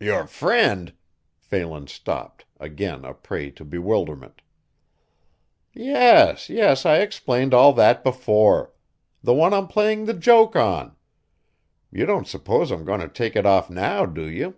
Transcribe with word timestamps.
"Your 0.00 0.26
friend?" 0.26 0.94
Phelan 1.36 1.88
stopped, 1.88 2.46
again 2.58 3.04
a 3.04 3.12
prey 3.12 3.50
to 3.50 3.66
bewilderment. 3.66 4.40
"Yes, 5.74 6.48
yes 6.48 6.86
I 6.86 7.00
explained 7.00 7.52
all 7.52 7.74
that 7.74 8.02
before. 8.02 8.72
The 9.22 9.34
one 9.34 9.52
I'm 9.52 9.68
playing 9.68 10.06
the 10.06 10.14
joke 10.14 10.56
on. 10.56 10.96
You 11.92 12.06
don't 12.06 12.26
suppose 12.26 12.70
I'm 12.70 12.86
going 12.86 13.00
to 13.00 13.08
take 13.10 13.36
it 13.36 13.44
off 13.44 13.68
now, 13.68 14.06
do 14.06 14.24
you?" 14.26 14.56